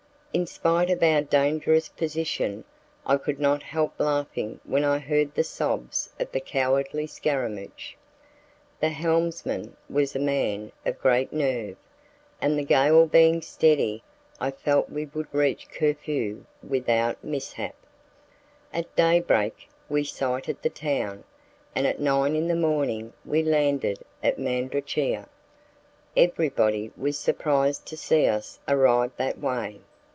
[0.33, 2.63] In spite of our dangerous position,
[3.05, 7.97] I could not help laughing when I heard the sobs of the cowardly scaramouch.
[8.79, 11.75] The helmsman was a man of great nerve,
[12.39, 14.03] and the gale being steady
[14.39, 17.75] I felt we would reach Corfu without mishap.
[18.73, 21.25] At day break we sighted the town,
[21.75, 25.27] and at nine in the morning we landed at Mandrachia.
[26.15, 29.81] Everybody was surprised to see us arrive that way.